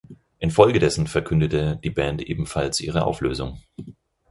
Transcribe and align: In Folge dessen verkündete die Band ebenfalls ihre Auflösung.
In 0.39 0.49
Folge 0.49 0.79
dessen 0.79 1.05
verkündete 1.05 1.77
die 1.83 1.91
Band 1.91 2.23
ebenfalls 2.23 2.79
ihre 2.81 3.05
Auflösung. 3.05 3.61